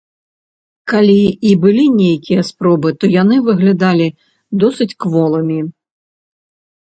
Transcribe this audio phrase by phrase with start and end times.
[0.91, 1.17] Калі
[1.49, 4.07] і былі нейкія спробы, то яны выглядалі
[4.63, 5.59] досыць кволымі.